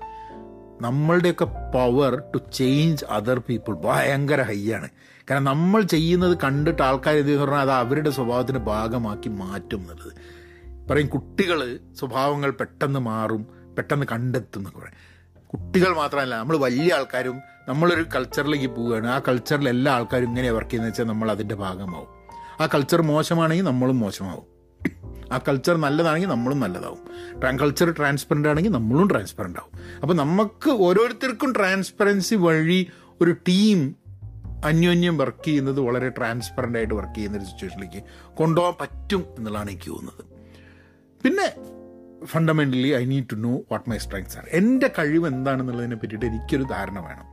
നമ്മളുടെയൊക്കെ 0.81 1.45
power 1.45 2.23
to 2.35 2.37
change 2.53 3.05
other 3.05 3.39
people 3.39 3.75
ഭയങ്കര 3.75 4.41
ഹൈ 4.41 4.71
ആണ്. 4.71 4.89
കാരണം 5.31 5.43
നമ്മൾ 5.43 5.81
ചെയ്യുന്നത് 5.81 6.37
കണ്ടിട്ട് 6.43 6.81
ആൾക്കാർ 6.81 7.15
ഇത് 7.15 7.37
പറഞ്ഞാൽ 7.37 7.59
അത് 7.59 7.71
അവരുടെ 7.71 8.09
സ്വഭാവത്തിന്റെ 8.09 8.59
ഭാഗമാക്കി 8.59 9.29
മാറ്റും 9.29 9.79
എന്നുള്ളത്. 9.79 10.13
പറയും 10.89 11.07
കുട്ടികൾ 11.07 11.79
സ്വഭാവങ്ങൾ 11.99 12.51
പെട്ടെന്ന് 12.51 12.99
മാറും 12.99 13.47
പെട്ടെന്ന് 13.77 14.05
കണ്ടെത്തും 14.11 14.59
എന്നൊക്കെ 14.59 14.79
പറയും. 14.79 15.19
കുട്ടികൾ 15.47 15.95
മാത്രമല്ല 15.95 16.35
നമ്മൾ 16.35 16.57
വലിയ 16.57 16.93
ആൾക്കാരും 16.93 17.39
നമ്മളൊരു 17.67 18.05
കൾച്ചറിലേക്ക് 18.15 18.67
പോവുകയാണ്. 18.67 19.07
ആ 19.07 19.21
കൾച്ചറിൽ 19.27 19.69
എല്ലാ 19.69 19.93
ആൾക്കാരും 19.93 20.27
ഇങ്ങനെ 20.27 20.51
വർക്ക് 20.51 20.69
ചെയ്യുന്നത് 20.69 20.91
വെച്ചാൽ 20.91 21.05
നമ്മൾ 21.05 21.31
അതിന്റെ 21.31 21.55
ഭാഗമാവും. 21.55 22.07
ആ 22.63 22.65
കൾച്ചർ 22.65 23.01
മോശമാണെങ്കിൽ 23.01 23.63
നമ്മളും 23.63 23.99
മോശമാവും. 23.99 24.58
ആ 25.31 25.37
കൾച്ചർ 25.47 25.77
നല്ലതാണെങ്കിൽ 25.77 26.27
നമ്മളും 26.27 26.59
നല്ലതാവും. 26.59 27.01
കൾച്ചർ 27.57 27.91
ട്രാൻസ്പെറന്റ് 27.91 28.49
ആണെങ്കിൽ 28.49 28.69
നമ്മളും 28.69 29.09
ട്രാൻസ്പെറന്റ് 29.09 29.59
ആവും. 29.59 29.99
അപ്പോൾ 30.01 30.13
നമുക്ക് 30.13 30.69
ഓരോരുത്തർക്കും 30.69 31.53
ട്രാൻസ്പെറൻസി 31.53 32.35
വഴി 32.35 32.87
ഒരു 33.21 33.31
ടീം 33.31 33.95
അന്യോന്യം 34.65 35.17
വർക്ക് 35.17 35.45
ചെയ്യുന്നത് 35.45 35.79
വളരെ 35.79 36.09
ട്രാൻസ്പെറന്റ് 36.09 36.77
ആയിട്ട് 36.77 36.93
വർക്ക് 36.93 37.13
ചെയ്യുന്ന 37.13 37.37
ഒരു 37.37 37.45
സിറ്റുവേഷനിലേക്ക് 37.45 38.03
കൊണ്ടുപോകാൻ 38.35 38.73
പറ്റും 38.81 39.25
എന്നുള്ളതാണ് 39.37 39.69
എനിക്ക് 39.69 39.91
തോന്നുന്നത്. 39.91 40.25
പിന്നെ 41.23 41.79
fundamentally 42.25 42.87
I 42.87 43.05
need 43.05 43.25
to 43.31 43.35
know 43.35 43.57
what 43.71 43.89
my 43.89 43.97
strengths 43.97 44.37
are 44.37 44.47
എന്റെ 44.51 44.87
കഴിവ് 44.99 45.27
എന്താണെന്നുള്ളതിനെ 45.27 45.95
പറ്റിയിട്ട് 45.95 46.25
എനിക്കൊരു 46.25 46.63
ധാരണ 46.63 46.99
വേണം. 46.99 47.25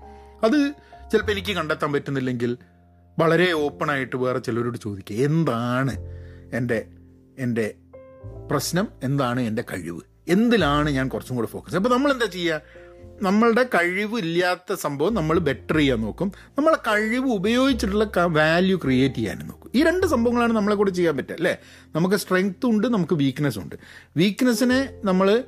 അത് 0.44 0.72
ചിലപ്പോൾ 1.12 1.32
എനിക്ക് 1.32 1.52
കണ്ടെത്താൻ 1.52 1.92
പറ്റുന്നില്ലെങ്കിൽ 1.92 2.56
വളരെ 3.18 3.52
ഓപ്പണായിട്ട് 3.52 4.16
വേറെ 4.16 4.38
ചിലരോട് 4.38 4.78
ചോദിക്കുക 4.78 5.16
എന്താണ് 5.16 5.92
എന്റെ 6.52 6.86
എന്റെ 7.38 7.74
പ്രശ്നം 8.50 8.88
എന്താണ് 9.02 9.40
എന്റെ 9.40 9.62
കഴിവ്? 9.62 10.00
എന്തിലാണ് 10.28 10.90
ഞാൻ 10.90 11.08
കുറച്ചും 11.08 11.36
കൂടെ 11.36 11.46
ഫോക്കസ് 11.46 11.76
അപ്പോൾ 11.76 11.88
നമ്മൾ 11.88 12.12
എന്താ 12.12 12.26
ചെയ്യുക 12.26 12.60
നമ്മളുടെ 13.22 13.62
കഴിവ് 13.62 14.18
ഇല്ലാത്ത 14.18 14.74
സംഭവം 14.74 15.14
നമ്മൾ 15.14 15.38
ബെറ്റർ 15.38 15.76
ചെയ്യാൻ 15.76 16.00
നോക്കും. 16.00 16.32
നമ്മളെ 16.58 16.76
കഴിവ് 16.76 17.32
ഉപയോഗിച്ചിട്ടുള്ള 17.32 18.10
വാല്യൂ 18.26 18.76
ക്രിയേറ്റ് 18.84 19.14
ചെയ്യാനും 19.14 19.46
നോക്കും. 19.46 19.70
ഈ 19.74 19.84
രണ്ട് 19.84 20.06
സംഭവങ്ങളാണ് 20.06 20.52
നമ്മളെ 20.52 20.76
കൂടെ 20.76 20.90
ചെയ്യാൻ 20.90 21.16
പറ്റുക 21.16 21.34
അല്ലേ? 21.34 21.56
നമുക്ക് 21.94 22.16
സ്ട്രെങ്ത്തും 22.16 22.70
ഉണ്ട് 22.70 22.86
നമുക്ക് 22.86 23.14
വീക്ക്നെസ് 23.14 23.58
ഉണ്ട്. 23.58 23.76
വീക്ക്നെസ്സിനെ 24.16 24.90
നമ്മൾ 25.04 25.44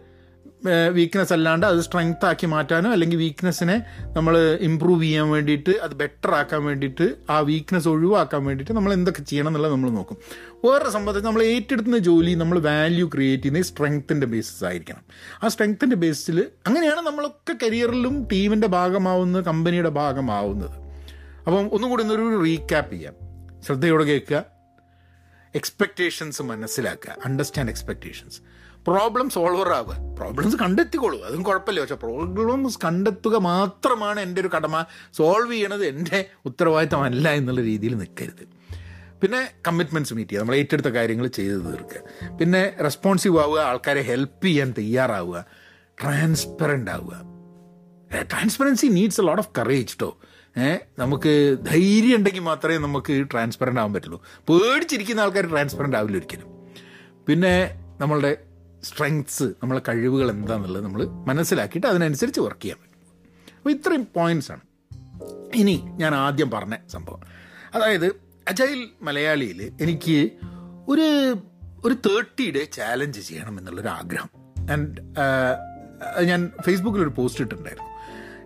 വീക്ക്നെസ് 0.91 1.33
അല്ലാണ്ട് 1.33 1.67
അത് 1.67 1.81
സ്ട്രെങ്ത് 1.81 2.27
ആക്കി 2.27 2.47
മാറ്റാനോ 2.47 2.91
അല്ലെങ്കിൽ 2.91 3.17
വീക്ക്നെസ്സിനെ 3.17 3.83
നമ്മൾ 4.17 4.59
ഇമ്പ്രൂവ് 4.61 5.03
ചെയ്യാൻ 5.03 5.31
വേണ്ടിയിട്ട് 5.31 5.71
അത് 5.71 5.91
ബെറ്റർ 5.91 6.35
ആക്കാൻ 6.35 6.65
വേണ്ടിയിട്ട് 6.65 7.15
ആ 7.31 7.39
വീക്ക്നെസ് 7.39 7.89
ഒഴിവാക്കാൻ 7.89 8.45
വേണ്ടിയിട്ട് 8.45 8.73
നമ്മൾ 8.73 8.93
എന്തൊക്കെ 8.93 9.23
ചെയ്യണം 9.23 9.49
എന്നുള്ളത് 9.49 9.73
നമ്മൾ 9.73 9.91
നോക്കും. 9.91 10.17
വേറെ 10.65 10.91
സംബന്ധിച്ച് 10.91 11.27
നമ്മൾ 11.27 11.43
ഏറ്റെടുക്കുന്ന 11.43 11.99
ജോലി 11.99 12.35
നമ്മൾ 12.35 12.59
വാല്യൂ 12.59 13.11
ക്രിയേറ്റ് 13.15 13.43
ചെയ്യുന്ന 13.43 13.63
സ്ട്രെങ്ത്തിന്റെ 13.63 14.27
ബേസിസ് 14.27 14.65
ആയിരിക്കണം. 14.65 15.03
ആ 15.45 15.49
സ്ട്രെങ്ത്തിന്റെ 15.49 15.97
ബേസിൽ 15.97 16.47
അങ്ങനെയാണ് 16.67 17.01
നമ്മളൊക്കെ 17.01 17.55
കരിയറിലും 17.63 18.29
ടീമിന്റെ 18.33 18.67
ഭാഗമാവുന്നത് 18.67 19.45
കമ്പനിയുടെ 19.45 19.89
ഭാഗമാവുന്നത്. 19.89 20.71
അപ്പം 21.47 21.69
ഒന്നും 21.69 21.91
കൂടി 21.91 22.03
ഒന്നൊരു 22.03 22.43
റീക്യാപ്പ് 22.45 22.93
ചെയ്യാം. 22.93 23.15
ശ്രദ്ധയോടെ 23.63 24.05
കേൾക്കുക. 24.05 24.45
എക്സ്പെക്റ്റേഷൻസ് 25.55 26.43
മനസ്സിലാക്കുക. 26.43 27.17
അണ്ടർസ്റ്റാൻഡ് 27.25 27.71
എക്സ്പെക്റ്റേഷൻസ് 27.71 28.58
പ്രോബ്ലം 28.87 29.31
സോൾവർ 29.31 29.69
ആവുക. 29.69 29.97
പ്രോബ്ലംസ് 30.19 30.57
കണ്ടെത്തിക്കോളൂ. 30.57 31.23
അതും 31.23 31.43
കുഴപ്പമില്ല. 31.43 31.81
പക്ഷെ 31.81 31.95
പ്രോബ്ലംസ് 31.95 32.79
കണ്ടെത്തുക 32.85 33.37
മാത്രമാണ് 33.37 34.21
എന്റെ 34.21 34.41
ഒരു 34.41 34.51
കടമ. 34.57 34.85
സോൾവ് 35.13 35.53
ചെയ്യണത് 35.53 35.87
എന്റെ 35.87 36.31
ഉത്തരവാദിത്തമല്ല 36.45 37.29
എന്നുള്ള 37.29 37.61
രീതിയിൽ 37.61 37.95
നിൽക്കരുത്. 37.95 38.49
പിന്നെ 39.21 39.51
കമ്മിറ്റ്മെന്റ്സ് 39.69 40.15
മീറ്റ് 40.15 40.31
ചെയ്യുക. 40.31 40.43
നമ്മൾ 40.43 40.57
ഏറ്റെടുത്ത 40.57 40.87
കാര്യങ്ങൾ 40.87 41.27
ചെയ്ത് 41.27 41.55
തീർക്കുക. 41.55 42.29
പിന്നെ 42.37 42.73
റെസ്പോൺസീവ് 42.83 43.41
ആവുക 43.41 43.61
ആൾക്കാരെ 43.61 44.01
ഹെൽപ്പ് 44.01 44.45
ചെയ്യാൻ 44.45 44.75
തയ്യാറാവുക. 44.79 45.45
ട്രാൻസ്പെറന്റ് 46.03 46.91
ആവുക. 46.91 47.23
Transparency 48.23 48.87
needs 48.87 49.21
a 49.21 49.25
lot 49.25 49.43
of 49.43 49.49
courage 49.59 49.93
കേട്ടോ 49.93 50.19
നമുക്ക് 50.99 51.57
ധൈര്യം 51.67 52.17
ഉണ്ടെങ്കിൽ 52.17 52.41
മാത്രമേ 52.41 52.77
നമുക്ക് 52.77 53.27
ട്രാൻസ്പെറന്റ് 53.33 53.81
ആവാൻ 53.81 53.93
പറ്റുള്ളൂ. 53.93 54.23
പേടിച്ചിരിക്കുന്ന 54.49 55.21
ആൾക്കാർ 55.21 55.51
ട്രാൻസ്പെറന്റ് 55.51 55.97
ആവില്ല 55.97 56.17
ഒരിക്കലും. 56.17 56.47
പിന്നെ 57.27 57.81
നമ്മളുടെ 58.01 58.37
സ്ട്രെങ്ത്സ് 58.83 59.43
നമ്മളെ 59.43 59.81
കഴിവുകൾ 59.89 60.31
എന്താണെന്നുള്ളത് 60.31 60.85
നമ്മൾ 60.85 61.07
മനസ്സിലാക്കിയിട്ട് 61.07 61.87
അതിനനുസരിച്ച് 61.87 62.41
വർക്ക് 62.41 62.61
ചെയ്യാൻ 62.61 62.79
പറ്റും. 62.83 62.99
അപ്പോൾ 63.57 63.71
ഇത്രയും 63.71 64.07
ആണ്. 64.53 64.61
ഇനി 65.55 65.83
ഞാൻ 65.87 66.15
ആദ്യം 66.15 66.51
പറഞ്ഞ 66.51 66.77
സംഭവം. 66.89 67.21
അതായത് 67.75 68.07
അജൈൽ 68.49 68.89
മലയാളിയിൽ 69.03 69.73
എനിക്ക് 69.81 70.31
ഒരു 70.89 71.37
ഒരു 71.85 71.95
തേർട്ടി 71.95 72.51
ഡേ 72.51 72.65
ചാലഞ്ച് 72.65 73.21
ചെയ്യണം 73.21 73.59
എന്നുള്ളൊരു 73.59 73.89
ആഗ്രഹം. 73.89 74.31
ആൻഡ് 74.73 75.01
ഞാൻ 76.23 76.51
ഫേസ്ബുക്കിൽ 76.67 77.01
ഒരു 77.01 77.13
പോസ്റ്റ് 77.17 77.41
ഇട്ടിട്ടുണ്ടായിരുന്നു. 77.41 77.89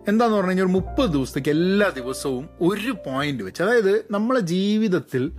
എന്താന്ന് 0.09 0.37
പറഞ്ഞു 0.37 0.51
കഴിഞ്ഞാൽ 0.51 0.65
ഒരു 0.65 0.73
മുപ്പത് 0.73 1.11
ദിവസത്തേക്ക് 1.11 1.49
എല്ലാ 1.49 1.89
ദിവസവും 1.89 2.49
ഒരു 2.61 2.93
പോയിന്റ് 3.07 3.43
വെച്ച് 3.43 3.63
അതായത് 3.63 4.05
നമ്മളെ 4.11 4.41
ജീവിതത്തിൽ 4.41 5.33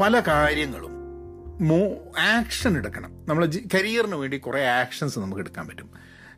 പല 0.00 0.20
കാര്യങ്ങളും 0.20 0.93
മോ 1.60 2.12
ആക്ഷൻ 2.20 2.76
എടുക്കണം. 2.76 3.26
നമ്മൾ 3.28 3.46
കരിയറിന് 3.74 4.14
വേണ്ടി 4.14 4.38
കുറേ 4.38 4.66
ആക്ഷൻസ് 4.66 5.18
നമുക്ക് 5.18 5.40
എടുക്കാൻ 5.40 5.68
പറ്റും. 5.68 5.90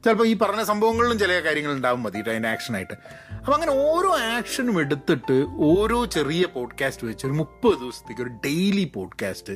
ചിലപ്പോൾ 0.05 0.27
ഈ 0.27 0.37
പറഞ്ഞ 0.37 0.63
സംഭവങ്ങളിലും 0.63 1.19
ചില 1.19 1.41
കാര്യങ്ങൾ 1.41 1.73
ഉണ്ടാവും 1.73 2.03
മതി 2.03 2.19
അതിന്റെ 2.19 2.49
ആക്ഷനായിട്ട് 2.49 2.95
അപ്പം 3.35 3.55
അങ്ങനെ 3.55 3.73
ഓരോ 3.73 4.19
ആക്ഷനും 4.19 4.81
എടുത്തിട്ട് 4.81 5.47
ഓരോ 5.57 6.05
ചെറിയ 6.05 6.45
പോഡ്കാസ്റ്റ് 6.55 7.07
വെച്ച് 7.07 7.27
ഒരു 7.27 7.33
മുപ്പത് 7.33 7.81
ദിവസത്തേക്ക് 7.81 8.23
ഒരു 8.23 8.29
ഡെയിലി 8.29 8.93
പോഡ്കാസ്റ്റ് 8.95 9.53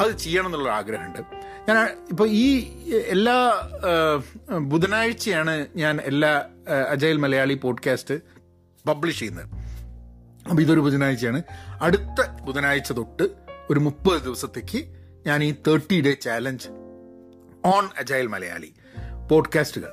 അത് 0.00 0.16
ചെയ്യണം 0.16 0.46
എന്നുള്ള 0.46 0.68
ആഗ്രഹമുണ്ട്. 0.68 1.20
ഞാൻ 1.68 1.88
ഇപ്പോൾ 2.10 2.28
ഈ 2.28 2.60
എല്ലാ 3.06 3.52
ബുധനാഴ്ചയാണ് 4.58 5.66
ഞാൻ 5.76 6.00
എല്ലാ 6.00 6.44
അജയൽ 6.88 7.16
മലയാളി 7.16 7.54
പോഡ്കാസ്റ്റ് 7.54 8.14
പബ്ലിഷ് 8.88 9.18
ചെയ്യുന്നത്. 9.18 9.46
അപ്പോൾ 10.48 10.62
ഇതൊരു 10.62 10.80
ബുധനാഴ്ചയാണ്. 10.80 11.42
അടുത്ത 11.82 12.42
ബുധനാഴ്ച 12.42 12.92
തൊട്ട് 12.92 13.47
ഒരു 13.70 13.80
മുപ്പത് 13.80 14.22
ദിവസത്തേക്ക് 14.22 14.84
ഞാൻ 15.26 15.44
ഈ 15.44 15.54
thirty 15.68 16.00
day 16.00 16.12
challenge 16.14 16.68
on 17.64 17.88
Agile 17.98 18.26
Malayali 18.26 18.72
പോഡ്കാസ്റ്റുകൾ 19.30 19.90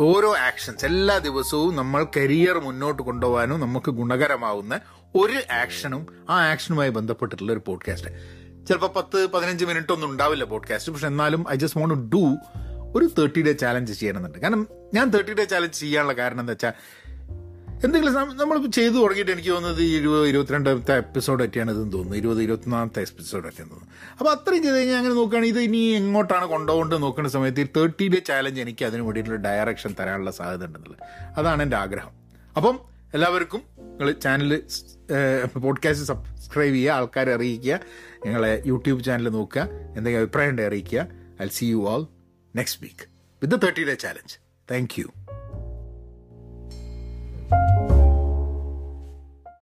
ഓരോ 0.00 0.36
ആക്ഷൻസ് 0.36 0.84
എല്ലാ 0.84 1.18
ദിവസവും 1.18 1.76
നമ്മൾ 1.76 2.06
കരിയർ 2.16 2.58
മുന്നോട്ട് 2.58 3.02
കൊണ്ടുപോകാനും 3.02 3.60
നമുക്ക് 3.60 3.90
ഗുണകരമാവുന്ന 3.90 4.80
ഒരു 5.16 5.52
ആക്ഷനും 5.52 6.06
ആ 6.30 6.50
ആക്ഷനുമായി 6.50 6.90
ബന്ധപ്പെട്ടിട്ടുള്ള 6.90 7.52
ഒരു 7.52 7.62
പോഡ്കാസ്റ്റ് 7.66 8.10
ചിലപ്പോൾ 8.66 8.90
പത്ത് 8.96 9.26
പതിനഞ്ച് 9.30 9.64
മിനിറ്റ് 9.64 9.92
ഒന്നും 9.92 10.10
ഉണ്ടാവില്ല 10.10 10.44
പോഡ്കാസ്റ്റ് 10.44 10.92
പക്ഷെ 10.92 11.06
എന്നാലും 11.06 11.44
I 11.50 11.56
just 11.56 11.80
want 11.80 11.94
to 11.94 12.16
do 12.16 12.36
ഒരു 12.98 13.04
തേർട്ടി 13.18 13.42
ഡേ 13.42 13.52
ചാലഞ്ച് 13.52 13.92
ചെയ്യണമെന്നുണ്ട്. 13.92 14.38
കാരണം 14.38 14.68
ഞാൻ 14.94 15.08
തേർട്ടി 15.08 15.34
ഡേ 15.34 15.44
ചാലഞ്ച് 15.44 15.80
ചെയ്യാനുള്ള 15.80 16.12
കാരണം 16.12 16.40
എന്താ 16.40 16.50
വെച്ചാൽ 16.50 16.72
എന്തെങ്കിലും 17.84 18.14
നമ്മളിപ്പോൾ 18.14 18.70
ചെയ്തു 18.70 18.94
തുടങ്ങിയിട്ട് 18.94 19.32
എനിക്ക് 19.32 19.48
തോന്നുന്നത് 19.48 19.82
ഇരുപത് 19.82 20.28
ഇരുപത്തിരണ്ടാമത്തെ 20.28 20.96
എപ്പിസോഡ് 20.96 21.44
ഒക്കെയാണ് 21.44 21.70
ഇതെന്ന് 21.70 21.92
തോന്നുന്നു. 21.92 22.16
ഇരുപത് 22.16 22.42
ഇരുപത്തിനാമത്തെ 22.42 23.00
എപ്പിസോഡ് 23.00 23.48
ഒക്കെയെന്ന് 23.48 23.72
തോന്നുന്നു. 23.72 23.94
അപ്പോൾ 24.18 24.30
അത്രയും 24.30 24.62
ചെയ്ത് 24.62 24.76
കഴിഞ്ഞാൽ 24.76 24.96
അങ്ങനെ 24.96 25.14
നോക്കുകയാണെങ്കിൽ 25.14 25.54
ഇത് 25.54 25.64
ഇനി 25.64 25.76
എങ്ങോട്ടാണ് 25.76 26.44
കൊണ്ടുപോകൊണ്ട് 26.44 27.02
നോക്കുന്ന 27.02 27.28
സമയത്ത് 27.28 27.60
ഈ 27.60 27.66
തേർട്ടി 27.76 28.08
ഡേ 28.08 28.18
ചാലഞ്ച് 28.18 28.60
എനിക്ക് 28.60 28.84
അതിന് 28.84 29.02
വേണ്ടിയിട്ടുള്ള 29.02 29.40
ഡയറക്ഷൻ 29.40 29.94
തരാനുള്ള 30.00 30.30
സാധ്യത 30.30 30.66
ഉണ്ടെന്നുള്ളത്. 30.66 31.02
അതാണ് 31.38 31.62
എന്റെ 31.62 31.76
ആഗ്രഹം. 31.76 32.10
അപ്പം 32.56 32.78
എല്ലാവർക്കും 33.14 33.62
നിങ്ങൾ 33.78 34.12
ചാനൽ 34.12 34.62
പോഡ്കാസ്റ്റ് 35.58 36.06
സബ്സ്ക്രൈബ് 36.06 36.74
ചെയ്യുക 36.74 36.92
ആൾക്കാരെ 36.92 37.34
അറിയിക്കുക 37.34 37.80
ഞങ്ങളെ 38.26 38.62
യൂട്യൂബ് 38.66 39.04
ചാനൽ 39.04 39.28
നോക്കുക 39.28 39.60
എന്തെങ്കിലും 39.96 40.24
അഭിപ്രായം 40.24 40.50
ഉണ്ടെങ്കിൽ 40.50 40.70
അറിയിക്കുക. 40.70 41.06
I 41.42 41.48
see 41.48 41.64
you 41.64 41.90
all 41.90 42.06
next 42.56 42.82
week 42.82 43.08
with 43.42 43.54
the 43.54 43.58
thirty 43.58 43.84
day 43.84 43.94
challenge 43.94 44.36
thank 44.70 45.00
you 45.00 45.06
thank 47.52 47.76
you 47.76 47.81